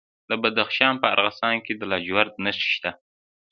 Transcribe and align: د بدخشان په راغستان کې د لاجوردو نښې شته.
د 0.29 0.31
بدخشان 0.43 0.93
په 1.01 1.07
راغستان 1.19 1.55
کې 1.65 1.73
د 1.75 1.81
لاجوردو 1.91 2.41
نښې 2.45 2.67
شته. 2.75 2.91